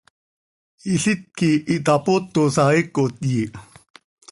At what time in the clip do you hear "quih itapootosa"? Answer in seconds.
1.37-2.63